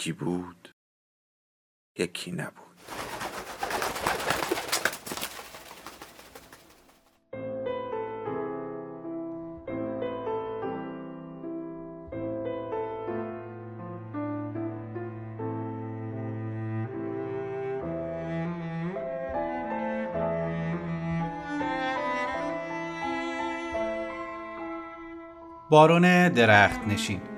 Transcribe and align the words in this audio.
یکی 0.00 0.12
بود 0.12 0.68
یکی 1.98 2.32
نبود. 2.32 2.54
بارون 25.70 26.28
درخت 26.28 26.80
نشین 26.88 27.29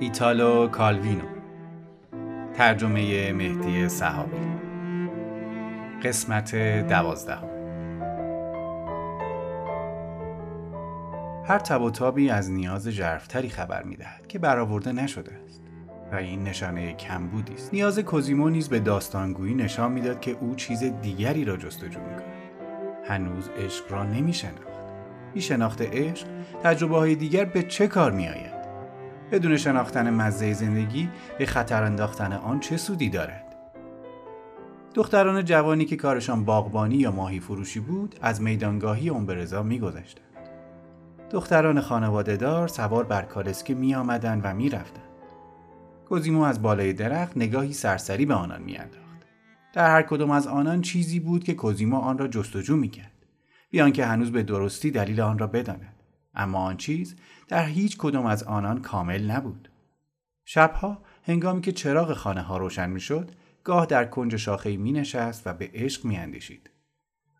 ایتالو 0.00 0.68
کالوینو. 0.68 1.24
ترجمه 2.54 3.32
مهدی 3.32 3.88
صحابی. 3.88 4.36
قسمت 6.02 6.56
دوازده 6.88 7.36
هر 11.44 11.58
تب 11.58 11.82
و 11.82 11.90
تابی 11.90 12.30
از 12.30 12.50
نیاز 12.50 12.88
جرفتری 12.88 13.48
خبر 13.48 13.82
می‌دهد 13.82 14.26
که 14.26 14.38
برآورده 14.38 14.92
نشده 14.92 15.32
است. 15.44 15.62
و 16.12 16.14
این 16.14 16.42
نشانه 16.42 16.92
کمبودی 16.92 17.54
است. 17.54 17.74
نیاز 17.74 17.98
کوزیمو 17.98 18.48
نیز 18.48 18.68
به 18.68 18.80
داستانگویی 18.80 19.54
نشان 19.54 19.92
می‌داد 19.92 20.20
که 20.20 20.36
او 20.40 20.54
چیز 20.54 20.84
دیگری 20.84 21.44
را 21.44 21.56
جستجو 21.56 22.00
می‌کند. 22.00 22.22
هنوز 23.08 23.48
عشق 23.48 23.92
را 23.92 24.04
نمیشناخت. 24.04 24.66
بی 25.34 25.40
شناخت 25.40 25.82
عشق 25.82 26.26
تجربه 26.62 26.96
های 26.96 27.14
دیگر 27.14 27.44
به 27.44 27.62
چه 27.62 27.86
کار 27.86 28.12
میآید؟ 28.12 28.55
بدون 29.32 29.56
شناختن 29.56 30.10
مزه 30.10 30.52
زندگی 30.52 31.08
به 31.38 31.46
خطر 31.46 31.82
انداختن 31.82 32.32
آن 32.32 32.60
چه 32.60 32.76
سودی 32.76 33.10
دارد 33.10 33.56
دختران 34.94 35.44
جوانی 35.44 35.84
که 35.84 35.96
کارشان 35.96 36.44
باغبانی 36.44 36.96
یا 36.96 37.10
ماهی 37.10 37.40
فروشی 37.40 37.80
بود 37.80 38.18
از 38.22 38.42
میدانگاهی 38.42 39.10
امبرزا 39.10 39.62
میگذشتند 39.62 40.26
دختران 41.30 41.80
خانواده 41.80 42.36
دار 42.36 42.68
سوار 42.68 43.04
بر 43.04 43.22
کالسکه 43.22 43.74
می 43.74 43.94
آمدن 43.94 44.40
و 44.44 44.54
می 44.54 44.70
رفتن. 44.70 45.02
کوزیمو 46.08 46.42
از 46.42 46.62
بالای 46.62 46.92
درخت 46.92 47.36
نگاهی 47.36 47.72
سرسری 47.72 48.26
به 48.26 48.34
آنان 48.34 48.62
می 48.62 48.78
در 49.72 49.90
هر 49.90 50.02
کدام 50.02 50.30
از 50.30 50.46
آنان 50.46 50.82
چیزی 50.82 51.20
بود 51.20 51.44
که 51.44 51.54
کوزیمو 51.54 51.96
آن 51.96 52.18
را 52.18 52.28
جستجو 52.28 52.76
می 52.76 52.88
کرد. 52.88 53.12
بیان 53.70 53.92
که 53.92 54.06
هنوز 54.06 54.32
به 54.32 54.42
درستی 54.42 54.90
دلیل 54.90 55.20
آن 55.20 55.38
را 55.38 55.46
بداند. 55.46 55.95
اما 56.36 56.58
آن 56.58 56.76
چیز 56.76 57.16
در 57.48 57.66
هیچ 57.66 57.96
کدام 57.96 58.26
از 58.26 58.42
آنان 58.42 58.82
کامل 58.82 59.30
نبود. 59.30 59.68
شبها 60.44 61.02
هنگامی 61.22 61.60
که 61.60 61.72
چراغ 61.72 62.12
خانه 62.12 62.42
ها 62.42 62.58
روشن 62.58 62.90
می 62.90 63.00
شد، 63.00 63.30
گاه 63.64 63.86
در 63.86 64.04
کنج 64.04 64.36
شاخه 64.36 64.76
می 64.76 64.92
نشست 64.92 65.46
و 65.46 65.52
به 65.52 65.70
عشق 65.74 66.04
می 66.04 66.16
اندیشید. 66.16 66.70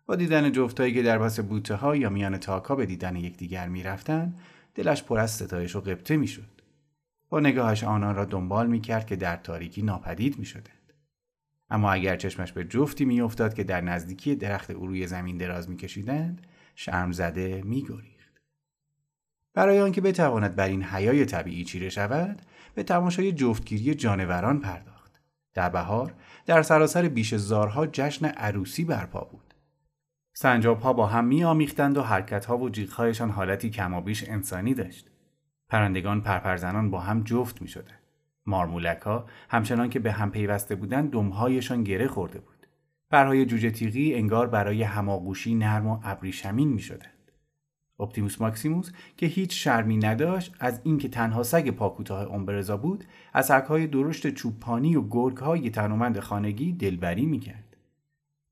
با 0.05 0.15
دیدن 0.15 0.51
جفتایی 0.51 0.93
که 0.93 1.03
در 1.03 1.17
پس 1.17 1.39
بوته 1.39 1.75
ها 1.75 1.95
یا 1.95 2.09
میان 2.09 2.37
تاکا 2.37 2.75
به 2.75 2.85
دیدن 2.85 3.15
یکدیگر 3.15 3.67
می 3.67 3.83
دلش 4.75 5.03
پر 5.03 5.19
از 5.19 5.31
ستایش 5.31 5.75
و 5.75 5.81
قبطه 5.81 6.17
می 6.17 6.27
شد. 6.27 6.61
با 7.29 7.39
نگاهش 7.39 7.83
آنان 7.83 8.15
را 8.15 8.25
دنبال 8.25 8.67
می 8.67 8.81
کرد 8.81 9.05
که 9.05 9.15
در 9.15 9.35
تاریکی 9.35 9.81
ناپدید 9.81 10.39
می 10.39 10.45
شدند. 10.45 10.93
اما 11.69 11.91
اگر 11.91 12.15
چشمش 12.15 12.51
به 12.51 12.63
جفتی 12.63 13.05
می 13.05 13.21
افتاد 13.21 13.53
که 13.53 13.63
در 13.63 13.81
نزدیکی 13.81 14.35
درخت 14.35 14.71
روی 14.71 15.07
زمین 15.07 15.37
دراز 15.37 15.69
می 15.69 15.77
کشیدند، 15.77 16.47
شرم 16.75 17.11
زده 17.11 17.61
می 17.65 17.85
برای 19.57 19.81
آنکه 19.81 20.01
بتواند 20.01 20.55
بر 20.55 20.67
این 20.67 20.83
حیای 20.83 21.25
طبیعی 21.25 21.63
چیره 21.63 21.89
شود 21.89 22.41
به 22.75 22.83
تماشای 22.83 23.31
جفتگیری 23.31 23.95
جانوران 23.95 24.59
پرداخت. 24.59 25.21
در 25.53 25.69
بهار 25.69 26.13
در 26.45 26.61
سراسر 26.61 27.07
بیش 27.07 27.35
زارها 27.35 27.87
جشن 27.87 28.25
عروسی 28.25 28.85
برپا 28.85 29.19
بود. 29.31 29.53
سنجاب 30.33 30.79
ها 30.79 30.93
با 30.93 31.07
هم 31.07 31.25
می 31.25 31.43
آمیختند 31.43 31.97
و 31.97 32.01
حرکت 32.01 32.45
ها 32.45 32.57
و 32.57 32.69
جیغهایشان 32.69 33.29
حالتی 33.29 33.69
کمابیش 33.69 34.29
انسانی 34.29 34.73
داشت. 34.73 35.07
پرندگان 35.69 36.21
پرپرزنان 36.21 36.91
با 36.91 36.99
هم 36.99 37.23
جفت 37.23 37.61
می 37.61 37.67
شدند 37.67 38.03
مارمولک 38.45 39.01
ها 39.01 39.25
همچنان 39.49 39.89
که 39.89 39.99
به 39.99 40.11
هم 40.11 40.31
پیوسته 40.31 40.75
بودند 40.75 41.11
دمهایشان 41.11 41.83
گره 41.83 42.07
خورده 42.07 42.39
بود. 42.39 42.67
پرهای 43.11 43.45
جوجه 43.45 43.71
تیغی 43.71 44.15
انگار 44.15 44.47
برای 44.47 44.83
هماغوشی 44.83 45.55
نرم 45.55 45.87
و 45.87 45.99
ابریشمین 46.03 46.67
می. 46.67 46.81
اپتیموس 47.99 48.41
ماکسیموس 48.41 48.91
که 49.17 49.25
هیچ 49.25 49.63
شرمی 49.63 49.97
نداشت 49.97 50.55
از 50.59 50.81
اینکه 50.83 51.09
تنها 51.09 51.43
سگ 51.43 51.69
پاکوتاه 51.69 52.33
امبرزا 52.33 52.77
بود 52.77 53.03
از 53.33 53.45
سگهای 53.45 53.87
درشت 53.87 54.29
چوبپانی 54.29 54.95
و 54.95 55.01
گرگهای 55.09 55.69
تنومند 55.69 56.19
خانگی 56.19 56.73
دلبری 56.73 57.25
می‌کرد. 57.25 57.77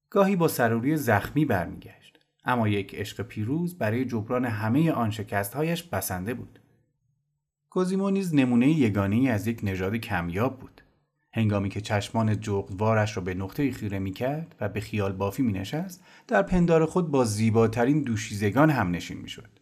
گاهی 0.09 0.35
با 0.35 0.47
سروری 0.47 0.97
زخمی 0.97 1.45
برمیگشت 1.45 2.19
اما 2.45 2.67
یک 2.67 2.95
عشق 2.95 3.23
پیروز 3.23 3.77
برای 3.77 4.05
جبران 4.05 4.45
همه 4.45 4.91
آن 4.91 5.11
شکستهایش 5.11 5.83
بسنده 5.83 6.33
بود. 6.33 6.59
کوزیمو 7.69 8.09
نیز 8.09 8.35
نمونه 8.35 8.69
یگانه 8.69 9.29
از 9.29 9.47
یک 9.47 9.59
نژاد 9.63 9.95
کمیاب 9.95 10.59
بود. 10.59 10.81
هنگامی 11.35 11.69
که 11.69 11.81
چشمان 11.81 12.39
جغدوارش 12.39 13.17
را 13.17 13.23
به 13.23 13.33
نقطه 13.33 13.71
خیره 13.71 13.99
می 13.99 14.11
کرد 14.11 14.55
و 14.61 14.69
به 14.69 14.79
خیال 14.79 15.11
بافی 15.11 15.43
می 15.43 15.53
نشست 15.53 16.03
در 16.27 16.41
پندار 16.41 16.85
خود 16.85 17.11
با 17.11 17.23
زیباترین 17.23 18.01
دوشیزگان 18.01 18.69
هم 18.69 18.91
نشین 18.91 19.17
می 19.17 19.29
شد. 19.29 19.59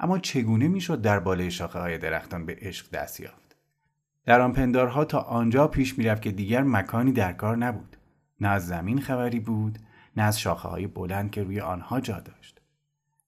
اما 0.00 0.18
چگونه 0.18 0.68
می 0.68 0.80
شد 0.80 1.02
در 1.02 1.20
بالای 1.20 1.50
شاخه 1.50 1.78
های 1.78 1.98
درختان 1.98 2.46
به 2.46 2.56
عشق 2.60 2.90
دست 2.90 3.20
یافت؟ 3.20 3.56
در 4.24 4.40
آن 4.40 4.52
پندارها 4.52 5.04
تا 5.04 5.20
آنجا 5.20 5.68
پیش 5.68 5.98
می 5.98 6.04
رفت 6.04 6.22
که 6.22 6.32
دیگر 6.32 6.62
مکانی 6.62 7.12
در 7.12 7.32
کار 7.32 7.56
نبود. 7.56 7.96
نه 8.40 8.48
از 8.48 8.66
زمین 8.66 9.00
خبری 9.00 9.40
بود، 9.40 9.78
نه 10.16 10.22
از 10.22 10.40
شاخه 10.40 10.68
های 10.68 10.86
بلند 10.86 11.30
که 11.30 11.42
روی 11.42 11.60
آنها 11.60 12.00
جا 12.00 12.20
داشت. 12.20 12.60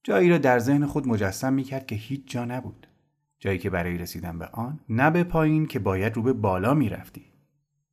جایی 0.02 0.30
را 0.30 0.38
در 0.38 0.58
ذهن 0.58 0.86
خود 0.86 1.08
مجسم 1.08 1.52
می 1.52 1.64
کرد 1.64 1.86
که 1.86 1.94
هیچ 1.94 2.22
جا 2.26 2.44
نبود. 2.44 2.86
جایی 3.38 3.58
که 3.58 3.70
برای 3.70 3.98
رسیدن 3.98 4.38
به 4.38 4.46
آن 4.46 4.80
نه 4.88 5.10
به 5.10 5.24
پایین 5.24 5.66
که 5.66 5.78
باید 5.78 6.16
رو 6.16 6.22
به 6.22 6.32
بالا 6.32 6.74
می 6.74 6.88
رفتی. 6.88 7.29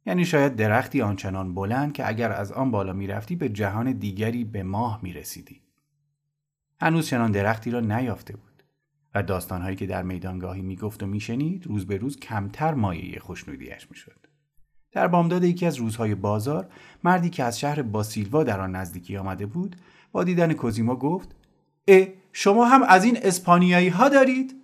یعنی 0.08 0.26
شاید 0.26 0.56
درختی 0.56 1.02
آنچنان 1.02 1.54
بلند 1.54 1.94
که 1.94 2.08
اگر 2.08 2.32
از 2.32 2.52
آن 2.52 2.72
بالا 2.72 2.94
می‌رفتی 2.94 3.36
به 3.36 3.50
جهان 3.50 3.92
دیگری 3.92 4.44
به 4.44 4.64
ماه 4.64 5.00
می‌رسیدی. 5.04 5.62
هنوز 6.82 7.08
چنان 7.08 7.32
درختی 7.32 7.72
را 7.72 7.80
نیافته 7.80 8.34
بود 8.34 8.64
و 9.16 9.24
داستانهایی 9.24 9.76
که 9.76 9.86
در 9.86 10.04
میدانگاهی 10.04 10.62
می‌گفت 10.62 11.04
و 11.04 11.06
میشنید 11.06 11.68
روز 11.68 11.88
به 11.88 11.98
روز 11.98 12.20
کمتر 12.20 12.74
مایه 12.74 13.20
خوشنودیش 13.20 13.88
می‌شد. 13.90 14.28
در 14.92 15.08
بامداد 15.08 15.44
یکی 15.44 15.66
از 15.66 15.76
روزهای 15.76 16.16
بازار 16.16 16.70
مردی 17.04 17.30
که 17.30 17.44
از 17.44 17.60
شهر 17.60 17.82
باسیلوا 17.82 18.44
در 18.44 18.60
آن 18.60 18.76
نزدیکی 18.76 19.18
آمده 19.18 19.46
بود 19.46 19.76
با 20.12 20.24
دیدن 20.24 20.54
کوزیما 20.54 20.96
گفت 20.96 21.36
اه 21.88 22.08
شما 22.32 22.66
هم 22.66 22.84
از 22.84 23.04
این 23.04 23.18
اسپانیایی 23.22 23.90
ها 23.90 24.10
دارید؟ 24.10 24.56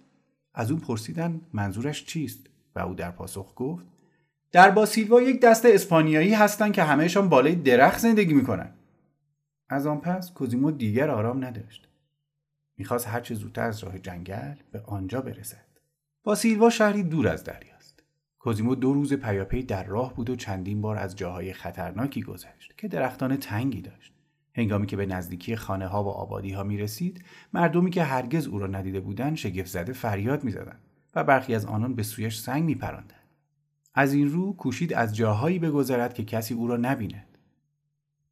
از 0.54 0.72
اون 0.72 0.80
پرسیدن 0.80 1.42
منظورش 1.54 2.06
چیست؟ 2.06 2.48
و 2.76 2.80
او 2.80 2.94
در 2.94 3.12
پاسخ 3.12 3.54
گفت 3.56 3.93
در 4.54 4.72
باسیلوا 4.72 5.22
یک 5.22 5.42
دست 5.42 5.66
اسپانیایی 5.66 6.34
هستند 6.34 6.74
که 6.74 6.84
همهشان 6.84 7.30
بالای 7.30 7.56
درخت 7.56 8.00
زندگی 8.00 8.34
می‌کنن. 8.34 8.70
از 9.70 9.88
آن 9.88 10.02
پس 10.02 10.32
کوزیمو 10.32 10.72
دیگر 10.72 11.10
آرام 11.10 11.46
نداشت. 11.46 11.88
می‌خواست 12.78 13.08
هرچه 13.08 13.36
زودتر 13.36 13.62
از 13.62 13.84
راه 13.84 14.00
جنگل 14.00 14.56
به 14.72 14.82
آنجا 14.86 15.22
برسد. 15.22 15.66
باسیلوا 16.24 16.70
شهری 16.70 17.04
دور 17.04 17.28
از 17.28 17.44
دریاست. 17.44 18.04
کوزیمو 18.40 18.76
دو 18.76 18.94
روز 18.94 19.14
پیاپی 19.14 19.64
در 19.64 19.84
راه 19.84 20.14
بود 20.14 20.30
و 20.30 20.36
چندین 20.36 20.82
بار 20.82 20.98
از 20.98 21.16
جاهای 21.16 21.54
خطرناکی 21.54 22.22
گذشت 22.22 22.78
که 22.78 22.88
درختان 22.88 23.38
تنگی 23.38 23.82
داشت. 23.82 24.14
هنگامی 24.56 24.88
که 24.88 24.96
به 24.98 25.06
نزدیکی 25.06 25.56
خانه 25.56 25.88
ها 25.88 26.04
و 26.04 26.08
آبادی 26.08 26.52
ها 26.52 26.64
می 26.64 26.78
رسید 26.78 27.26
مردمی 27.54 27.92
که 27.92 28.04
هرگز 28.04 28.48
او 28.48 28.60
را 28.60 28.68
ندیده 28.68 29.00
بودند 29.00 29.36
شگفت 29.36 29.68
زده 29.68 29.94
فریاد 29.94 30.44
می 30.44 30.56
و 31.16 31.24
برخی 31.24 31.56
از 31.56 31.66
آنان 31.66 31.96
به 31.96 32.04
سویش 32.04 32.40
سنگ 32.40 32.64
می 32.64 32.76
از 33.94 34.14
این 34.14 34.32
رو 34.32 34.54
کوشید 34.54 34.94
از 34.94 35.16
جاهایی 35.16 35.60
بگذرد 35.60 36.14
که 36.14 36.24
کسی 36.24 36.54
او 36.54 36.68
را 36.68 36.78
نبیند. 36.78 37.38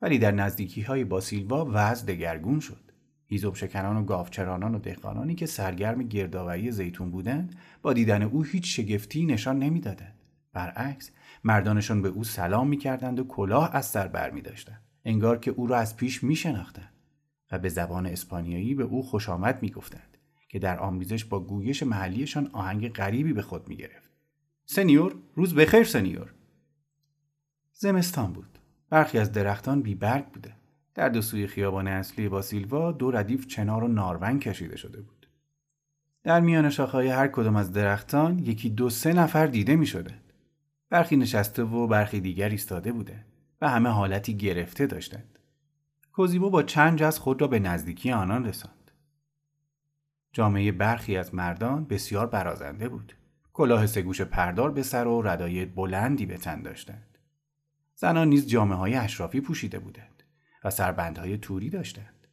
ولی 0.01 0.19
در 0.19 0.31
نزدیکی 0.31 0.81
های 0.81 1.03
با 1.03 1.19
سیلوا 1.19 1.69
وضع 1.73 2.05
دگرگون 2.05 2.59
شد. 2.59 2.91
هیزم 3.25 3.53
شکنان 3.53 3.97
و 3.97 4.03
گاوچرانان 4.03 4.75
و 4.75 4.79
دهقانانی 4.79 5.35
که 5.35 5.45
سرگرم 5.45 6.03
گردآوری 6.03 6.71
زیتون 6.71 7.11
بودند 7.11 7.55
با 7.81 7.93
دیدن 7.93 8.21
او 8.21 8.43
هیچ 8.43 8.75
شگفتی 8.75 9.25
نشان 9.25 9.59
نمی‌دادند 9.59 10.15
برعکس 10.53 11.11
مردانشان 11.43 12.01
به 12.01 12.09
او 12.09 12.23
سلام 12.23 12.67
می‌کردند 12.67 13.19
و 13.19 13.23
کلاه 13.23 13.75
از 13.75 13.85
سر 13.85 14.07
بر 14.07 14.31
می 14.31 14.41
داشتند. 14.41 14.81
انگار 15.05 15.39
که 15.39 15.51
او 15.51 15.67
را 15.67 15.77
از 15.77 15.97
پیش 15.97 16.23
می 16.23 16.35
شناختند 16.35 16.93
و 17.51 17.59
به 17.59 17.69
زبان 17.69 18.05
اسپانیایی 18.05 18.75
به 18.75 18.83
او 18.83 19.03
خوش 19.03 19.29
آمد 19.29 19.61
می 19.61 19.69
گفتند 19.69 20.17
که 20.49 20.59
در 20.59 20.79
آمیزش 20.79 21.25
با 21.25 21.39
گویش 21.39 21.83
محلیشان 21.83 22.49
آهنگ 22.53 22.89
غریبی 22.89 23.33
به 23.33 23.41
خود 23.41 23.69
می 23.69 23.75
گرفت. 23.75 24.10
سنیور 24.73 25.15
روز 25.35 25.55
بخیر 25.55 25.83
سنیور 25.83 26.33
زمستان 27.73 28.33
بود 28.33 28.59
برخی 28.89 29.17
از 29.17 29.31
درختان 29.31 29.81
بی 29.81 29.95
برگ 29.95 30.25
بوده 30.25 30.53
در 30.93 31.09
دو 31.09 31.21
سوی 31.21 31.47
خیابان 31.47 31.87
اصلی 31.87 32.29
با 32.29 32.41
سیلوا 32.41 32.91
دو 32.91 33.11
ردیف 33.11 33.47
چنار 33.47 33.83
و 33.83 33.87
نارونگ 33.87 34.41
کشیده 34.41 34.77
شده 34.77 35.01
بود 35.01 35.27
در 36.23 36.39
میان 36.39 36.69
شاخهای 36.69 37.07
هر 37.07 37.27
کدام 37.27 37.55
از 37.55 37.71
درختان 37.71 38.39
یکی 38.39 38.69
دو 38.69 38.89
سه 38.89 39.13
نفر 39.13 39.47
دیده 39.47 39.75
می 39.75 39.85
شده. 39.85 40.13
برخی 40.89 41.17
نشسته 41.17 41.63
و 41.63 41.87
برخی 41.87 42.19
دیگر 42.19 42.49
ایستاده 42.49 42.91
بوده 42.91 43.25
و 43.61 43.69
همه 43.69 43.89
حالتی 43.89 44.37
گرفته 44.37 44.87
داشتند. 44.87 45.39
کوزیبو 46.11 46.49
با 46.49 46.63
چند 46.63 46.97
جز 46.97 47.17
خود 47.17 47.41
را 47.41 47.47
به 47.47 47.59
نزدیکی 47.59 48.11
آنان 48.11 48.45
رساند. 48.45 48.91
جامعه 50.33 50.71
برخی 50.71 51.17
از 51.17 51.35
مردان 51.35 51.85
بسیار 51.85 52.27
برازنده 52.27 52.89
بود. 52.89 53.13
کلاه 53.53 53.87
سگوش 53.87 54.21
پردار 54.21 54.71
به 54.71 54.83
سر 54.83 55.07
و 55.07 55.21
ردای 55.21 55.65
بلندی 55.65 56.25
به 56.25 56.37
تن 56.37 56.61
داشتند. 56.61 57.17
زنان 57.95 58.27
نیز 58.27 58.47
جامعه 58.47 58.77
های 58.77 58.95
اشرافی 58.95 59.41
پوشیده 59.41 59.79
بودند 59.79 60.23
و 60.63 60.69
سربندهای 60.69 61.37
توری 61.37 61.69
داشتند. 61.69 62.27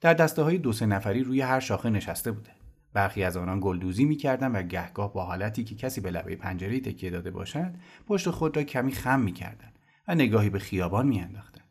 در 0.00 0.14
دسته 0.14 0.42
های 0.42 0.58
دو 0.58 0.72
سه 0.72 0.86
نفری 0.86 1.22
روی 1.22 1.40
هر 1.40 1.60
شاخه 1.60 1.90
نشسته 1.90 2.32
بودند. 2.32 2.56
برخی 2.92 3.24
از 3.24 3.36
آنان 3.36 3.60
گلدوزی 3.62 4.04
می‌کردند 4.04 4.54
و 4.54 4.62
گهگاه 4.62 5.12
با 5.12 5.24
حالتی 5.24 5.64
که 5.64 5.74
کسی 5.74 6.00
به 6.00 6.10
لبه 6.10 6.36
پنجره 6.36 6.80
تکیه 6.80 7.10
داده 7.10 7.30
باشد 7.30 7.74
پشت 8.06 8.30
خود 8.30 8.56
را 8.56 8.62
کمی 8.62 8.92
خم 8.92 9.20
می‌کردند 9.20 9.78
و 10.08 10.14
نگاهی 10.14 10.50
به 10.50 10.58
خیابان 10.58 11.06
میانداختند 11.06 11.68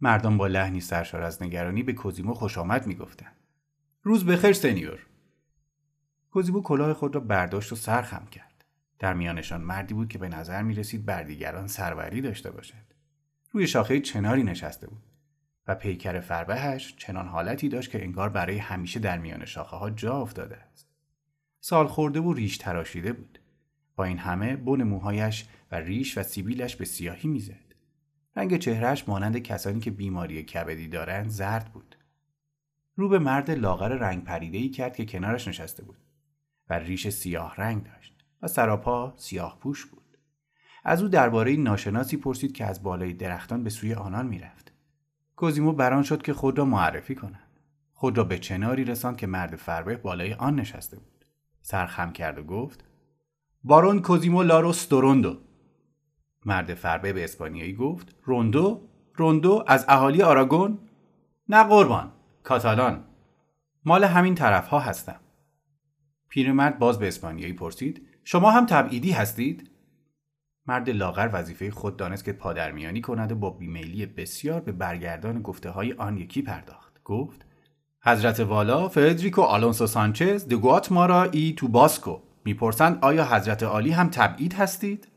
مردم 0.00 0.38
با 0.38 0.46
لحنی 0.46 0.80
سرشار 0.80 1.22
از 1.22 1.42
نگرانی 1.42 1.82
به 1.82 1.92
کوزیمو 1.92 2.34
خوش 2.34 2.58
آمد 2.58 2.86
می‌گفتند 2.86 3.36
روز 4.02 4.26
بخیر 4.26 4.52
سنیور 4.52 4.98
کوزیمو 6.30 6.62
کلاه 6.62 6.94
خود 6.94 7.14
را 7.14 7.20
برداشت 7.20 7.72
و 7.72 7.76
سر 7.76 8.02
خم 8.02 8.26
کرد 8.30 8.64
در 8.98 9.14
میانشان 9.14 9.60
مردی 9.60 9.94
بود 9.94 10.08
که 10.08 10.18
به 10.18 10.28
نظر 10.28 10.62
می 10.62 10.74
رسید 10.74 11.04
بر 11.04 11.22
دیگران 11.22 11.66
سروری 11.66 12.20
داشته 12.20 12.50
باشد 12.50 12.86
روی 13.52 13.66
شاخه 13.66 14.00
چناری 14.00 14.42
نشسته 14.42 14.86
بود 14.86 15.02
و 15.66 15.74
پیکر 15.74 16.20
فربهش 16.20 16.94
چنان 16.96 17.28
حالتی 17.28 17.68
داشت 17.68 17.90
که 17.90 18.02
انگار 18.02 18.28
برای 18.28 18.58
همیشه 18.58 19.00
در 19.00 19.18
میان 19.18 19.44
شاخه 19.44 19.76
ها 19.76 19.90
جا 19.90 20.20
افتاده 20.20 20.56
است. 20.56 20.88
سال 21.60 21.86
خورده 21.86 22.20
و 22.20 22.32
ریش 22.32 22.58
تراشیده 22.58 23.12
بود. 23.12 23.38
با 23.96 24.04
این 24.04 24.18
همه 24.18 24.56
بن 24.56 24.82
موهایش 24.82 25.46
و 25.72 25.76
ریش 25.76 26.18
و 26.18 26.22
سیبیلش 26.22 26.76
به 26.76 26.84
سیاهی 26.84 27.28
می‌زد. 27.28 27.74
رنگ 28.36 28.58
چهرهش 28.58 29.04
مانند 29.08 29.38
کسانی 29.38 29.80
که 29.80 29.90
بیماری 29.90 30.42
کبدی 30.42 30.88
دارند 30.88 31.30
زرد 31.30 31.72
بود. 31.72 31.96
رو 32.96 33.08
به 33.08 33.18
مرد 33.18 33.50
لاغر 33.50 33.88
رنگ 33.88 34.24
پریده 34.24 34.58
ای 34.58 34.68
کرد 34.68 34.96
که 34.96 35.04
کنارش 35.04 35.48
نشسته 35.48 35.84
بود 35.84 35.96
و 36.70 36.78
ریش 36.78 37.08
سیاه 37.08 37.54
رنگ 37.56 37.84
داشت 37.84 38.24
و 38.42 38.48
سراپا 38.48 39.14
سیاه 39.16 39.58
پوش 39.60 39.86
بود. 39.86 40.18
از 40.84 41.02
او 41.02 41.08
درباره 41.08 41.56
ناشناسی 41.56 42.16
پرسید 42.16 42.52
که 42.52 42.64
از 42.64 42.82
بالای 42.82 43.12
درختان 43.12 43.64
به 43.64 43.70
سوی 43.70 43.94
آنان 43.94 44.26
می‌رفت. 44.26 44.72
کوزیمو 45.36 45.72
بران 45.72 46.02
شد 46.02 46.22
که 46.22 46.32
خود 46.32 46.58
را 46.58 46.64
معرفی 46.64 47.14
کند. 47.14 47.60
خود 47.92 48.18
را 48.18 48.24
به 48.24 48.38
چناری 48.38 48.84
رساند 48.84 49.16
که 49.16 49.26
مرد 49.26 49.56
فربه 49.56 49.96
بالای 49.96 50.34
آن 50.34 50.54
نشسته 50.54 50.96
بود. 50.96 51.24
سرخم 51.62 52.12
کرد 52.12 52.38
و 52.38 52.44
گفت 52.44 52.84
بارون 53.64 54.02
کوزیمو 54.02 54.42
لاروس 54.42 54.88
دوروندو 54.88 55.36
مرد 56.44 56.74
فربه 56.74 57.12
به 57.12 57.24
اسپانیایی 57.24 57.74
گفت 57.74 58.14
روندو 58.22 58.88
روندو 59.14 59.64
از 59.66 59.84
اهالی 59.88 60.22
آراگون 60.22 60.78
نه 61.48 61.64
قربان 61.64 62.12
کاتالان 62.42 63.04
مال 63.84 64.04
همین 64.04 64.34
طرف 64.34 64.68
ها 64.68 64.78
هستم 64.78 65.20
پیرمرد 66.28 66.78
باز 66.78 66.98
به 66.98 67.08
اسپانیایی 67.08 67.52
پرسید 67.52 68.06
شما 68.24 68.50
هم 68.50 68.66
تبعیدی 68.66 69.12
هستید؟ 69.12 69.70
مرد 70.66 70.90
لاغر 70.90 71.30
وظیفه 71.32 71.70
خود 71.70 71.96
دانست 71.96 72.24
که 72.24 72.32
پادرمیانی 72.32 73.00
کند 73.00 73.32
و 73.32 73.34
با 73.34 73.50
بیمیلی 73.50 74.06
بسیار 74.06 74.60
به 74.60 74.72
برگردان 74.72 75.42
گفته 75.42 75.70
های 75.70 75.92
آن 75.92 76.18
یکی 76.18 76.42
پرداخت. 76.42 77.02
گفت 77.04 77.46
حضرت 78.02 78.40
والا 78.40 78.88
فردریکو 78.88 79.42
آلونسو 79.42 79.86
سانچز 79.86 80.48
دگوات 80.48 80.92
مارا 80.92 81.22
ای 81.22 81.54
تو 81.56 81.68
باسکو. 81.68 82.18
می‌پرسند 82.44 82.98
آیا 83.02 83.24
حضرت 83.24 83.62
عالی 83.62 83.90
هم 83.90 84.08
تبعید 84.08 84.52
هستید؟ 84.52 85.08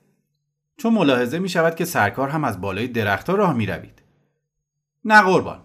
چون 0.77 0.93
ملاحظه 0.93 1.39
می 1.39 1.49
شود 1.49 1.75
که 1.75 1.85
سرکار 1.85 2.29
هم 2.29 2.43
از 2.43 2.61
بالای 2.61 2.87
درختها 2.87 3.35
راه 3.35 3.53
می 3.53 3.65
روید. 3.65 4.01
نه 5.05 5.21
قربان. 5.21 5.59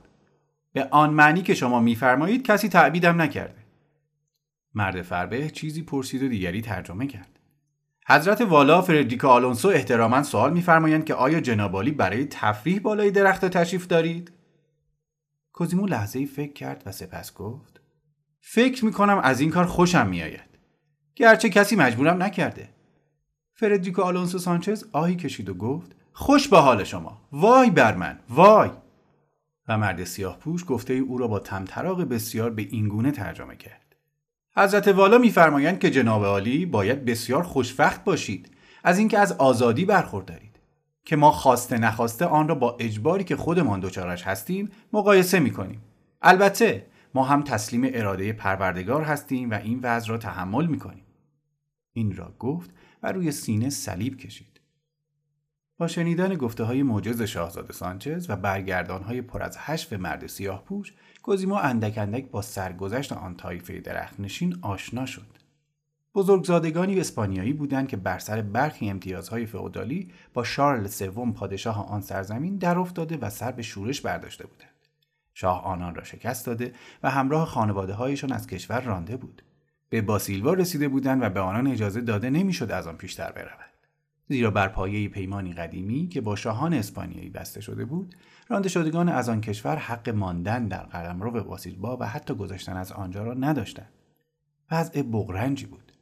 به 0.72 0.88
آن 0.90 1.10
معنی 1.10 1.42
که 1.42 1.54
شما 1.54 1.80
میفرمایید 1.80 2.42
کسی 2.42 2.68
تعبیدم 2.68 3.22
نکرده. 3.22 3.63
مرد 4.74 5.02
فربه 5.02 5.50
چیزی 5.50 5.82
پرسید 5.82 6.22
و 6.22 6.28
دیگری 6.28 6.62
ترجمه 6.62 7.06
کرد. 7.06 7.38
حضرت 8.06 8.40
والا 8.40 8.82
فردریکو 8.82 9.28
آلونسو 9.28 9.68
احتراما 9.68 10.22
سوال 10.22 10.52
میفرمایند 10.52 11.04
که 11.04 11.14
آیا 11.14 11.40
جنابالی 11.40 11.90
برای 11.90 12.24
تفریح 12.24 12.78
بالای 12.78 13.10
درخت 13.10 13.44
تشریف 13.44 13.86
دارید؟ 13.86 14.32
کوزیمو 15.52 15.86
لحظه 15.86 16.18
ای 16.18 16.26
فکر 16.26 16.52
کرد 16.52 16.82
و 16.86 16.92
سپس 16.92 17.34
گفت 17.34 17.80
فکر 18.40 18.84
می‌کنم 18.84 19.18
از 19.18 19.40
این 19.40 19.50
کار 19.50 19.64
خوشم 19.64 20.08
میآید. 20.08 20.58
گرچه 21.16 21.48
کسی 21.48 21.76
مجبورم 21.76 22.22
نکرده. 22.22 22.68
فردریکو 23.54 24.02
آلونسو 24.02 24.38
سانچز 24.38 24.84
آهی 24.92 25.16
کشید 25.16 25.48
و 25.48 25.54
گفت 25.54 25.96
خوش 26.12 26.48
به 26.48 26.58
حال 26.58 26.84
شما. 26.84 27.28
وای 27.32 27.70
بر 27.70 27.94
من. 27.96 28.20
وای. 28.28 28.70
و 29.68 29.78
مرد 29.78 30.04
سیاه 30.04 30.38
پوش 30.38 30.64
گفته 30.68 30.94
ای 30.94 31.00
او 31.00 31.18
را 31.18 31.28
با 31.28 31.38
تمطراق 31.38 32.02
بسیار 32.02 32.50
به 32.50 32.62
اینگونه 32.62 33.10
ترجمه 33.10 33.56
کرد. 33.56 33.83
حضرت 34.56 34.88
والا 34.88 35.18
میفرمایند 35.18 35.78
که 35.78 35.90
جناب 35.90 36.24
عالی 36.24 36.66
باید 36.66 37.04
بسیار 37.04 37.42
خوشفخت 37.42 38.04
باشید 38.04 38.50
از 38.84 38.98
اینکه 38.98 39.18
از 39.18 39.32
آزادی 39.32 39.84
برخوردارید 39.84 40.60
که 41.04 41.16
ما 41.16 41.30
خواسته 41.30 41.78
نخواسته 41.78 42.24
آن 42.24 42.48
را 42.48 42.54
با 42.54 42.76
اجباری 42.80 43.24
که 43.24 43.36
خودمان 43.36 43.80
دچارش 43.80 44.22
هستیم 44.22 44.70
مقایسه 44.92 45.40
می‌کنیم. 45.40 45.82
البته 46.22 46.86
ما 47.14 47.24
هم 47.24 47.42
تسلیم 47.42 47.90
اراده 47.94 48.32
پروردگار 48.32 49.02
هستیم 49.02 49.50
و 49.50 49.54
این 49.54 49.80
وضع 49.82 50.08
را 50.08 50.18
تحمل 50.18 50.66
می‌کنیم. 50.66 51.04
این 51.92 52.16
را 52.16 52.34
گفت 52.38 52.70
و 53.02 53.12
روی 53.12 53.32
سینه 53.32 53.70
صلیب 53.70 54.16
کشید. 54.16 54.60
با 55.78 55.86
شنیدن 55.86 56.34
گفته 56.34 56.64
های 56.64 56.82
موجز 56.82 57.22
شاهزاده 57.22 57.72
سانچز 57.72 58.30
و 58.30 58.36
برگردان 58.36 59.02
های 59.02 59.22
پر 59.22 59.42
از 59.42 59.58
حشو 59.58 59.98
مرد 59.98 60.26
سیاه 60.26 60.64
پوش 60.64 60.92
کوزیمو 61.24 61.54
اندک 61.54 61.98
اندک 61.98 62.30
با 62.30 62.42
سرگذشت 62.42 63.12
آن 63.12 63.36
طایفه 63.36 63.80
درخت 63.80 64.20
نشین 64.20 64.58
آشنا 64.62 65.06
شد. 65.06 65.26
بزرگزادگانی 66.14 67.00
اسپانیایی 67.00 67.52
بودند 67.52 67.88
که 67.88 67.96
بر 67.96 68.18
سر 68.18 68.42
برخی 68.42 68.90
امتیازهای 68.90 69.46
فئودالی 69.46 70.10
با 70.34 70.44
شارل 70.44 70.86
سوم 70.86 71.32
پادشاه 71.32 71.88
آن 71.88 72.00
سرزمین 72.00 72.56
در 72.56 72.78
افتاده 72.78 73.16
و 73.16 73.30
سر 73.30 73.52
به 73.52 73.62
شورش 73.62 74.00
برداشته 74.00 74.46
بودند. 74.46 74.88
شاه 75.34 75.64
آنان 75.64 75.94
را 75.94 76.04
شکست 76.04 76.46
داده 76.46 76.72
و 77.02 77.10
همراه 77.10 77.46
خانواده 77.46 77.92
هایشان 77.92 78.32
از 78.32 78.46
کشور 78.46 78.80
رانده 78.80 79.16
بود. 79.16 79.42
به 79.88 80.02
باسیلوا 80.02 80.54
رسیده 80.54 80.88
بودند 80.88 81.22
و 81.22 81.30
به 81.30 81.40
آنان 81.40 81.66
اجازه 81.66 82.00
داده 82.00 82.30
نمی‌شد 82.30 82.70
از 82.70 82.86
آن 82.86 82.96
پیشتر 82.96 83.32
برود. 83.32 83.73
زیرا 84.28 84.50
بر 84.50 84.68
پایه 84.68 85.08
پیمانی 85.08 85.52
قدیمی 85.52 86.08
که 86.08 86.20
با 86.20 86.36
شاهان 86.36 86.74
اسپانیایی 86.74 87.30
بسته 87.30 87.60
شده 87.60 87.84
بود 87.84 88.14
رانده 88.48 88.68
شدگان 88.68 89.08
از 89.08 89.28
آن 89.28 89.40
کشور 89.40 89.76
حق 89.76 90.08
ماندن 90.08 90.68
در 90.68 90.82
قلمرو 90.82 91.40
واسیلبا 91.40 91.96
و 91.96 92.08
حتی 92.08 92.34
گذاشتن 92.34 92.76
از 92.76 92.92
آنجا 92.92 93.24
را 93.24 93.34
نداشتند. 93.34 93.92
وضع 94.70 95.02
بغرنجی 95.02 95.66
بود. 95.66 95.92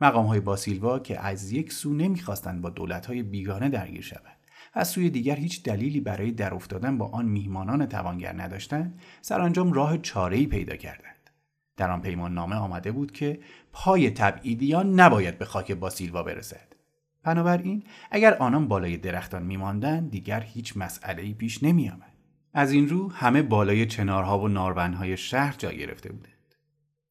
مقام 0.00 0.26
های 0.26 0.40
باسیلوا 0.40 0.98
که 0.98 1.20
از 1.20 1.52
یک 1.52 1.72
سو 1.72 1.94
نمی‌خواستند 1.94 2.60
با 2.60 2.70
دولت 2.70 3.06
های 3.06 3.22
بیگانه 3.22 3.68
درگیر 3.68 4.02
شوند 4.02 4.36
از 4.72 4.88
سوی 4.88 5.10
دیگر 5.10 5.36
هیچ 5.36 5.62
دلیلی 5.62 6.00
برای 6.00 6.30
در 6.30 6.54
افتادن 6.54 6.98
با 6.98 7.06
آن 7.06 7.24
میهمانان 7.24 7.86
توانگر 7.86 8.42
نداشتند 8.42 9.00
سرانجام 9.22 9.72
راه 9.72 9.98
چارهای 9.98 10.46
پیدا 10.46 10.76
کردند. 10.76 11.30
در 11.76 11.90
آن 11.90 12.02
پیمان 12.02 12.34
نامه 12.34 12.56
آمده 12.56 12.92
بود 12.92 13.12
که 13.12 13.40
پای 13.72 14.10
تبعیدیان 14.10 15.00
نباید 15.00 15.38
به 15.38 15.44
خاک 15.44 15.72
باسیلوا 15.72 16.22
برسد. 16.22 16.73
بنابراین 17.24 17.82
اگر 18.10 18.34
آنان 18.34 18.68
بالای 18.68 18.96
درختان 18.96 19.42
میماندند 19.42 20.10
دیگر 20.10 20.40
هیچ 20.40 20.76
مسئله 20.76 21.32
پیش 21.32 21.62
نمیآمد. 21.62 22.14
از 22.54 22.72
این 22.72 22.88
رو 22.88 23.12
همه 23.12 23.42
بالای 23.42 23.86
چنارها 23.86 24.38
و 24.38 24.48
نارونهای 24.48 25.16
شهر 25.16 25.54
جا 25.58 25.72
گرفته 25.72 26.12
بودند. 26.12 26.54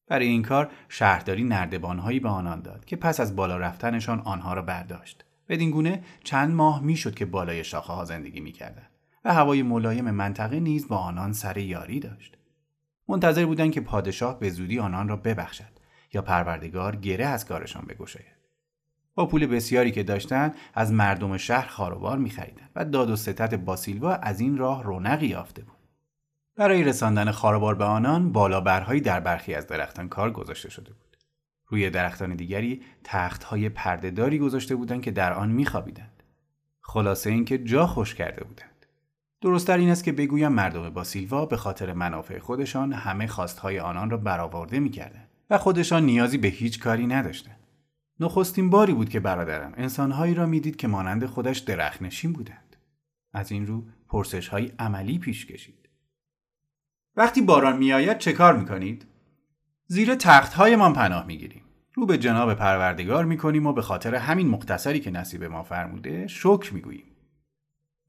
برای 0.07 0.27
این 0.27 0.41
کار 0.41 0.71
شهرداری 0.89 1.43
نردبانهایی 1.43 2.19
به 2.19 2.29
آنان 2.29 2.61
داد 2.61 2.85
که 2.85 2.95
پس 2.95 3.19
از 3.19 3.35
بالا 3.35 3.57
رفتنشان 3.57 4.19
آنها 4.19 4.53
را 4.53 4.61
برداشت. 4.61 5.25
بدین 5.49 5.71
گونه 5.71 6.03
چند 6.23 6.53
ماه 6.53 6.81
می‌شد 6.81 7.15
که 7.15 7.25
بالای 7.25 7.63
شاخه 7.63 7.93
ها 7.93 8.05
زندگی 8.05 8.39
می‌کردند 8.39 8.89
و 9.25 9.33
هوای 9.33 9.63
ملایم 9.63 10.11
منطقه 10.11 10.59
نیز 10.59 10.87
با 10.87 10.97
آنان 10.97 11.33
سر 11.33 11.57
یاری 11.57 11.99
داشت. 11.99 12.37
منتظر 13.07 13.45
بودند 13.45 13.71
که 13.71 13.81
پادشاه 13.81 14.39
به 14.39 14.49
زودی 14.49 14.79
آنان 14.79 15.07
را 15.07 15.15
ببخشد 15.15 15.73
یا 16.13 16.21
پروردگار 16.21 16.95
گره 16.95 17.25
از 17.25 17.45
کارشان 17.45 17.85
بگشاید. 17.89 18.32
با 19.15 19.25
پول 19.25 19.45
بسیاری 19.45 19.91
که 19.91 20.03
داشتند 20.03 20.55
از 20.73 20.91
مردم 20.91 21.37
شهر 21.37 21.67
خاروبار 21.67 22.17
میخریدند 22.17 22.69
و 22.75 22.85
داد 22.85 23.09
و 23.09 23.15
ستت 23.15 23.53
باسیلوا 23.53 24.15
از 24.15 24.39
این 24.39 24.57
راه 24.57 24.83
رونقی 24.83 25.27
یافته 25.27 25.61
بود. 25.61 25.77
برای 26.55 26.83
رساندن 26.83 27.31
خاروبار 27.31 27.75
به 27.75 27.83
آنان 27.83 28.31
بالابرهایی 28.31 29.01
در 29.01 29.19
برخی 29.19 29.53
از 29.53 29.67
درختان 29.67 30.09
کار 30.09 30.31
گذاشته 30.31 30.69
شده 30.69 30.93
بود. 30.93 31.17
روی 31.67 31.89
درختان 31.89 32.35
دیگری 32.35 32.81
تختهای 33.03 33.69
پردهداری 33.69 34.39
گذاشته 34.39 34.75
بودند 34.75 35.01
که 35.01 35.11
در 35.11 35.33
آن 35.33 35.49
میخوابیدند. 35.49 36.23
خلاصه 36.81 37.29
اینکه 37.29 37.57
جا 37.57 37.87
خوش 37.87 38.15
کرده 38.15 38.43
بودند. 38.43 38.85
درستتر 39.41 39.77
این 39.77 39.89
است 39.89 40.03
که 40.03 40.11
بگویم 40.11 40.51
مردم 40.51 40.89
باسیلوا 40.89 41.45
به 41.45 41.57
خاطر 41.57 41.93
منافع 41.93 42.39
خودشان 42.39 42.93
همه 42.93 43.27
خواستهای 43.27 43.79
آنان 43.79 44.09
را 44.09 44.17
برآورده 44.17 44.79
می‌کردند 44.79 45.29
و 45.49 45.57
خودشان 45.57 46.03
نیازی 46.03 46.37
به 46.37 46.47
هیچ 46.47 46.79
کاری 46.79 47.07
نداشتند. 47.07 47.62
نخستین 48.19 48.69
باری 48.69 48.93
بود 48.93 49.09
که 49.09 49.19
برادرم 49.19 49.73
انسانهایی 49.77 50.33
را 50.33 50.45
می‌دید 50.45 50.75
که 50.75 50.87
مانند 50.87 51.25
خودش 51.25 51.59
درخنشین 51.59 52.33
بودند. 52.33 52.75
از 53.33 53.51
این 53.51 53.67
رو 53.67 53.85
پرسش 54.07 54.47
های 54.47 54.71
عملی 54.79 55.19
پیش 55.19 55.45
کشید. 55.45 55.89
وقتی 57.15 57.41
باران 57.41 57.77
میآید 57.77 58.17
چه 58.17 58.33
کار 58.33 58.57
می‌کنید؟ 58.57 59.05
زیر 59.87 60.15
تخت 60.15 60.59
من 60.59 60.93
پناه 60.93 61.25
می‌گیریم. 61.25 61.63
رو 61.93 62.05
به 62.05 62.17
جناب 62.17 62.53
پروردگار 62.53 63.25
می‌کنیم 63.25 63.65
و 63.65 63.73
به 63.73 63.81
خاطر 63.81 64.15
همین 64.15 64.47
مختصری 64.47 64.99
که 64.99 65.11
نصیب 65.11 65.43
ما 65.43 65.63
فرموده 65.63 66.27
شکر 66.27 66.73
می‌گوییم. 66.73 67.15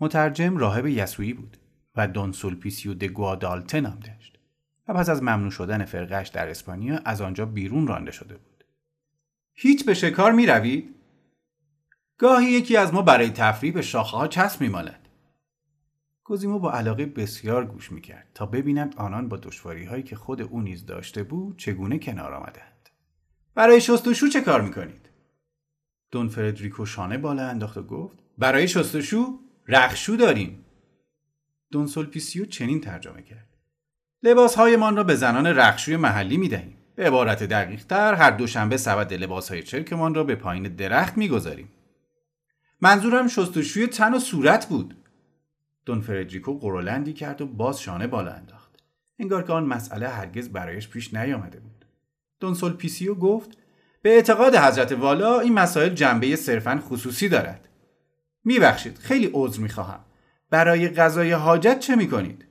مترجم 0.01 0.57
راهب 0.57 0.87
یسوعی 0.87 1.33
بود 1.33 1.57
و 1.97 2.09
دون 2.09 2.33
سولپیسیو 2.33 2.95
د 2.95 3.05
گوادالته 3.05 3.81
نام 3.81 4.01
داشت 4.01 4.39
و 4.89 4.95
پس 4.95 5.09
از 5.09 5.23
ممنوع 5.23 5.51
شدن 5.51 5.85
فرقش 5.85 6.29
در 6.29 6.49
اسپانیا 6.49 7.01
از 7.05 7.21
آنجا 7.21 7.47
بیرون 7.47 7.87
رانده 7.87 8.11
شده 8.11 8.37
بود. 8.37 8.54
هیچ 9.55 9.85
به 9.85 9.95
شکار 9.95 10.33
می 10.33 10.47
روید؟ 10.47 10.95
گاهی 12.19 12.47
یکی 12.47 12.77
از 12.77 12.95
ما 12.95 13.03
برای 13.03 13.31
تفریح 13.31 13.73
به 13.73 13.83
شاخه 13.83 14.17
ها 14.17 14.29
چسب 14.29 14.61
می 14.61 14.69
مالد. 14.69 15.09
کوزیمو 16.25 16.59
با 16.59 16.73
علاقه 16.73 17.07
بسیار 17.07 17.65
گوش 17.65 17.93
می 17.93 18.01
کرد 18.01 18.31
تا 18.35 18.47
ببیند 18.47 18.95
آنان 18.97 19.29
با 19.29 19.37
دشواری 19.37 19.85
هایی 19.85 20.03
که 20.03 20.17
خود 20.17 20.43
او 20.43 20.61
نیز 20.61 20.87
داشته 20.87 21.23
بود 21.23 21.59
چگونه 21.59 21.99
کنار 21.99 22.35
آمدند. 22.35 22.89
برای 23.55 23.81
شستشو 23.81 24.29
چه 24.29 24.41
کار 24.41 24.61
می 24.61 24.71
کنید؟ 24.71 25.09
دون 26.11 26.29
فردریکو 26.29 26.87
شانه 26.87 27.19
بالا 27.19 27.49
انداخت 27.49 27.77
و 27.77 27.83
گفت 27.83 28.19
برای 28.39 28.69
شستشو 28.69 29.39
رختشو 29.69 30.17
داریم. 30.17 30.65
دون 31.73 31.87
سولپیسیو 31.87 32.45
چنین 32.45 32.81
ترجمه 32.81 33.23
کرد. 33.23 33.49
لباس 34.23 34.55
هایمان 34.55 34.97
را 34.97 35.05
به 35.05 35.15
زنان 35.15 35.47
رختشوی 35.47 35.97
محلی 35.97 36.37
می 36.37 36.49
دهیم. 36.49 36.84
به 36.97 37.07
عبارت 37.07 37.43
دقیق 37.43 37.85
تر 37.85 38.15
هر 38.15 38.31
دوشنبه 38.31 38.77
سبد 38.77 39.13
لباس 39.13 39.51
های 39.51 39.63
چرکمان 39.63 40.15
را 40.15 40.25
به 40.25 40.35
پایین 40.35 40.63
درخت 40.63 41.17
می‌گذاریم. 41.17 41.69
منظورم 42.81 43.29
شستشوی 43.29 43.87
تن 43.87 44.15
و 44.15 44.19
صورت 44.19 44.69
بود. 44.69 44.97
دون 45.87 46.01
فردریکو 46.01 46.59
قرولندی 46.59 47.13
کرد 47.13 47.41
و 47.41 47.47
باز 47.47 47.81
شانه 47.81 48.07
بالا 48.07 48.33
انداخت. 48.33 48.71
انگار 49.19 49.43
که 49.43 49.53
آن 49.53 49.65
مسئله 49.65 50.09
هرگز 50.09 50.49
برایش 50.49 50.89
پیش 50.89 51.15
نیامده 51.15 51.61
بود. 51.61 51.85
دون 52.41 52.55
سولپیسیو 52.55 53.15
گفت 53.15 53.59
به 54.03 54.11
اعتقاد 54.11 54.57
حضرت 54.57 54.93
والا 54.93 55.41
این 55.41 55.53
مسائل 55.53 55.95
جنبه 55.95 56.37
صرفا 56.37 56.83
خصوصی 56.89 57.29
دارد. 57.29 57.69
میبخشید 58.45 58.99
خیلی 58.99 59.31
عذر 59.33 59.61
می‌خواهم. 59.61 60.01
برای 60.51 60.89
قضای 60.89 61.33
حاجت 61.33 61.79
چه 61.79 61.97
می‌کنید؟ 61.97 62.45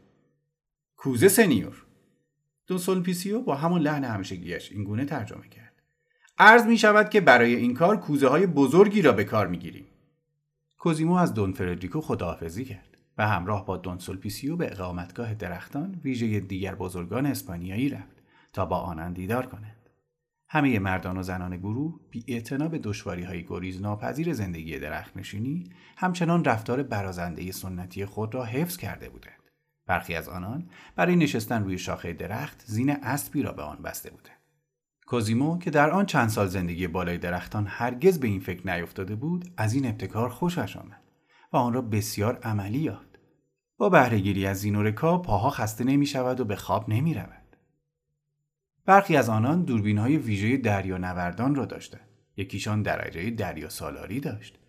کوزه 0.98 1.28
سنیور 1.28 1.84
دون 2.74 2.80
سولپیسیو 2.80 3.42
با 3.42 3.56
همون 3.56 3.82
لحن 3.82 4.04
همیشگیش 4.04 4.72
این 4.72 4.84
گونه 4.84 5.06
ترجمه 5.06 5.48
کرد 5.48 5.74
عرض 6.38 6.66
می 6.66 6.78
شود 6.78 7.10
که 7.10 7.22
برای 7.22 7.56
این 7.56 7.74
کار 7.74 7.98
کوزه 7.98 8.28
های 8.28 8.46
بزرگی 8.46 9.02
را 9.02 9.12
به 9.12 9.24
کار 9.24 9.48
می 9.48 9.58
گیریم. 9.58 9.86
کوزیمو 10.78 11.14
از 11.14 11.34
دون 11.34 11.54
فردریکو 11.54 12.02
خداحافظی 12.02 12.66
کرد 12.66 12.98
و 13.18 13.28
همراه 13.28 13.66
با 13.66 13.78
دون 13.78 13.98
سولپیسیو 13.98 14.56
به 14.56 14.72
اقامتگاه 14.72 15.34
درختان 15.34 16.02
ویژه 16.04 16.40
دیگر 16.40 16.76
بزرگان 16.76 17.26
اسپانیایی 17.26 17.90
رفت 17.90 18.24
تا 18.54 18.66
با 18.66 18.78
آنان 18.78 19.14
دیدار 19.14 19.46
کنند. 19.46 19.90
همه 20.48 20.80
مردان 20.80 21.18
و 21.18 21.24
زنان 21.24 21.58
گروه 21.58 22.00
بی 22.10 22.42
به 22.72 22.80
دشواری 22.80 23.24
های 23.24 23.44
گریز 23.44 23.82
ناپذیر 23.82 24.34
زندگی 24.34 24.80
درختنشینی 24.80 25.70
همچنان 25.98 26.46
رفتار 26.46 26.84
برازنده 26.84 27.52
سنتی 27.52 28.06
خود 28.06 28.36
را 28.36 28.44
حفظ 28.44 28.78
کرده 28.78 29.10
بودند. 29.10 29.43
برخی 29.86 30.16
از 30.16 30.30
آنان 30.30 30.70
برای 30.96 31.16
نشستن 31.16 31.64
روی 31.64 31.78
شاخه 31.78 32.14
درخت 32.14 32.64
زین 32.66 32.90
اسبی 32.90 33.42
را 33.42 33.52
به 33.52 33.62
آن 33.62 33.82
بسته 33.82 34.10
بودند. 34.10 34.38
کوزیمو 35.06 35.60
که 35.60 35.72
در 35.72 35.92
آن 35.92 36.06
چند 36.06 36.30
سال 36.30 36.48
زندگی 36.48 36.88
بالای 36.88 37.18
درختان 37.18 37.68
هرگز 37.68 38.20
به 38.20 38.28
این 38.28 38.40
فکر 38.40 38.76
نیفتاده 38.76 39.16
بود 39.16 39.54
از 39.58 39.74
این 39.74 39.86
ابتکار 39.86 40.30
خوشش 40.30 40.78
آمد 40.78 41.02
و 41.54 41.58
آن 41.58 41.74
را 41.74 41.82
بسیار 41.82 42.38
عملی 42.38 42.80
یافت. 42.80 43.20
با 43.78 43.90
بهرهگیری 43.90 44.46
از 44.46 44.58
زین 44.58 44.76
و 44.76 44.84
رکاب 44.84 45.26
پاها 45.26 45.50
خسته 45.50 45.84
نمی 45.84 46.06
شود 46.06 46.40
و 46.40 46.46
به 46.46 46.56
خواب 46.56 46.90
نمی 46.90 47.14
رود. 47.14 47.58
برخی 48.86 49.16
از 49.16 49.30
آنان 49.30 49.64
دوربین 49.64 49.98
های 49.98 50.18
ویژه 50.18 50.58
دریا 50.58 50.98
نوردان 50.98 51.56
را 51.56 51.66
داشتند. 51.66 52.08
یکیشان 52.38 52.82
درجه 52.82 53.30
دریا 53.30 53.70
سالاری 53.70 54.20
داشت. 54.20 54.60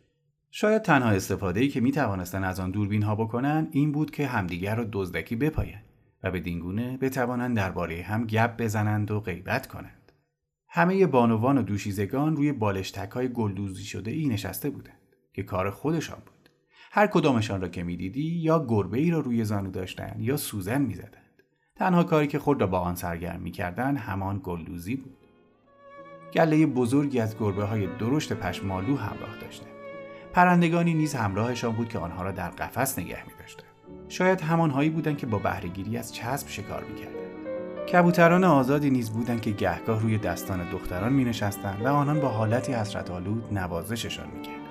شاید 0.57 0.83
تنها 0.83 1.11
استفاده 1.11 1.61
ای 1.61 1.69
که 1.69 1.81
می 1.81 1.93
توانستن 1.93 2.45
از 2.45 2.61
آن 2.61 2.71
دوربین 2.71 3.03
ها 3.03 3.15
بکنن 3.15 3.69
این 3.71 3.93
بود 3.93 4.11
که 4.11 4.27
همدیگر 4.27 4.75
را 4.75 4.87
دزدکی 4.93 5.37
بپایند 5.37 5.85
و 6.23 6.31
به 6.31 6.41
دینگونه 6.41 6.97
بتوانند 6.97 7.57
درباره 7.57 8.03
هم 8.03 8.27
گپ 8.27 8.63
بزنند 8.63 9.11
و 9.11 9.21
غیبت 9.21 9.67
کنند. 9.67 10.13
همه 10.69 11.07
بانوان 11.07 11.59
و 11.59 11.63
دوشیزگان 11.63 12.37
روی 12.37 12.53
بالشتک 12.53 13.11
های 13.11 13.29
گلدوزی 13.29 13.85
شده 13.85 14.11
ای 14.11 14.29
نشسته 14.29 14.71
بودند 14.71 14.99
که 15.33 15.43
کار 15.43 15.71
خودشان 15.71 16.19
بود. 16.27 16.49
هر 16.91 17.07
کدامشان 17.07 17.61
را 17.61 17.69
که 17.69 17.83
می‌دیدی 17.83 18.41
یا 18.43 18.67
گربه 18.69 18.99
ای 18.99 19.11
را 19.11 19.21
روی 19.21 19.45
زانو 19.45 19.71
داشتند 19.71 20.21
یا 20.21 20.37
سوزن 20.37 20.83
می‌زدند. 20.83 21.43
تنها 21.77 22.05
کاری 22.05 22.27
که 22.27 22.39
خود 22.39 22.61
را 22.61 22.67
با 22.67 22.79
آن 22.79 22.95
سرگرم 22.95 23.41
می‌کردند 23.41 23.99
همان 23.99 24.41
گلدوزی 24.45 24.97
بود. 24.97 25.17
گله 26.35 26.67
بزرگی 26.67 27.21
از 27.21 27.39
گربه 27.39 27.65
های 27.65 27.87
درشت 27.99 28.33
پشمالو 28.33 28.97
همراه 28.97 29.39
داشتند. 29.41 29.74
پرندگانی 30.35 30.95
نیز 30.95 31.15
همراهشان 31.15 31.73
بود 31.73 31.89
که 31.89 31.99
آنها 31.99 32.23
را 32.23 32.31
در 32.31 32.49
قفس 32.49 32.99
نگه 32.99 33.25
می 33.27 33.33
داشتن. 33.41 33.65
شاید 34.09 34.41
همانهایی 34.41 34.91
بودند 34.91 35.19
که 35.19 35.27
با 35.27 35.39
بهرهگیری 35.39 35.97
از 35.97 36.15
چسب 36.15 36.49
شکار 36.49 36.85
می‌کردند. 36.85 37.87
کبوتران 37.93 38.45
آزادی 38.45 38.91
نیز 38.91 39.11
بودند 39.11 39.41
که 39.41 39.51
گهگاه 39.51 40.01
روی 40.01 40.19
دستان 40.19 40.71
دختران 40.71 41.13
می 41.13 41.25
نشستند 41.25 41.83
و 41.85 41.89
آنان 41.89 42.21
با 42.21 42.29
حالتی 42.29 42.73
حسرت 42.73 43.11
آلود 43.11 43.59
نوازششان 43.59 44.27
می‌کردند. 44.37 44.65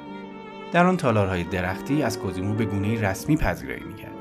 در 0.71 0.85
آن 0.85 0.97
تالارهای 0.97 1.43
درختی 1.43 2.03
از 2.03 2.19
کوزیمو 2.19 2.53
به 2.53 2.65
گونه 2.65 3.01
رسمی 3.01 3.37
پذیرایی 3.37 3.83
می‌کردند. 3.83 4.17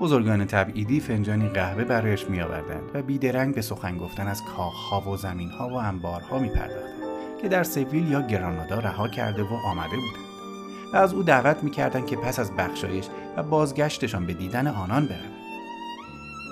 بزرگان 0.00 0.44
تبعیدی 0.44 1.00
فنجانی 1.00 1.48
قهوه 1.48 1.84
برایش 1.84 2.30
میآوردند 2.30 2.90
و 2.94 3.02
بیدرنگ 3.02 3.54
به 3.54 3.62
سخن 3.62 3.98
گفتن 3.98 4.26
از 4.26 4.42
کاخها 4.44 5.10
و 5.10 5.16
زمینها 5.16 5.68
و 5.68 5.74
انبارها 5.74 6.38
میپرداختند 6.38 6.98
که 7.42 7.48
در 7.48 7.62
سویل 7.62 8.10
یا 8.10 8.20
گرانادا 8.20 8.78
رها 8.78 9.08
کرده 9.08 9.42
و 9.42 9.54
آمده 9.66 9.96
بودند. 9.96 10.27
و 10.92 10.96
از 10.96 11.14
او 11.14 11.22
دعوت 11.22 11.64
می‌کردند 11.64 12.06
که 12.06 12.16
پس 12.16 12.38
از 12.38 12.56
بخشایش 12.56 13.06
و 13.36 13.42
بازگشتشان 13.42 14.26
به 14.26 14.32
دیدن 14.32 14.66
آنان 14.66 15.06
برود 15.06 15.38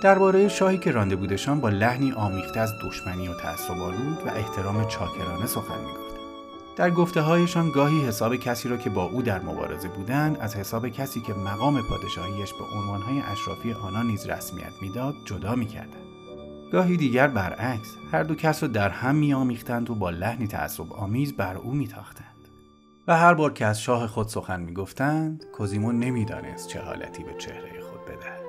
درباره 0.02 0.48
شاهی 0.48 0.78
که 0.78 0.90
رانده 0.90 1.16
بودشان 1.16 1.60
با 1.60 1.68
لحنی 1.68 2.12
آمیخته 2.12 2.60
از 2.60 2.72
دشمنی 2.82 3.28
و 3.28 3.34
تعصب 3.34 3.78
و 3.78 4.28
احترام 4.36 4.88
چاکرانه 4.88 5.46
سخن 5.46 5.78
می‌گفتند 5.78 6.06
در 6.76 6.90
گفته 6.90 7.20
هایشان 7.20 7.70
گاهی 7.70 8.00
حساب 8.00 8.36
کسی 8.36 8.68
را 8.68 8.76
که 8.76 8.90
با 8.90 9.04
او 9.04 9.22
در 9.22 9.42
مبارزه 9.42 9.88
بودند 9.88 10.36
از 10.40 10.56
حساب 10.56 10.88
کسی 10.88 11.20
که 11.20 11.34
مقام 11.34 11.82
پادشاهیش 11.82 12.52
به 12.52 12.78
عنوانهای 12.78 13.20
اشرافی 13.20 13.72
آنان 13.72 14.06
نیز 14.06 14.26
رسمیت 14.26 14.72
می‌داد 14.82 15.14
جدا 15.24 15.54
می‌کردند. 15.54 16.06
گاهی 16.72 16.96
دیگر 16.96 17.26
برعکس 17.26 17.88
هر 18.12 18.22
دو 18.22 18.34
کس 18.34 18.62
را 18.62 18.68
در 18.68 18.88
هم 18.88 19.14
میآمیختند 19.14 19.90
و 19.90 19.94
با 19.94 20.10
لحنی 20.10 20.46
تعصب 20.46 20.92
آمیز 20.92 21.36
بر 21.36 21.56
او 21.56 21.72
میتاختند. 21.74 22.25
و 23.08 23.16
هر 23.16 23.34
بار 23.34 23.52
که 23.52 23.66
از 23.66 23.80
شاه 23.82 24.06
خود 24.06 24.28
سخن 24.28 24.60
می‌گفتند 24.60 25.44
کوزیمو 25.52 25.92
نمی‌دانست 25.92 26.68
چه 26.68 26.80
حالتی 26.80 27.24
به 27.24 27.34
چهره 27.34 27.80
خود 27.80 28.04
بدهد. 28.04 28.46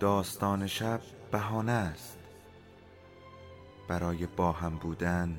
داستان 0.00 0.66
شب 0.66 1.00
بهانه 1.30 1.72
است. 1.72 2.18
برای 3.88 4.26
با 4.26 4.52
هم 4.52 4.76
بودن 4.76 5.38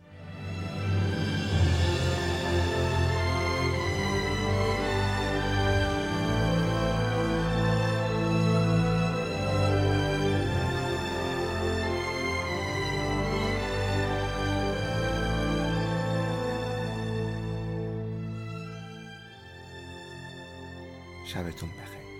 شبتون 21.33 21.69
بخیر. 21.69 22.10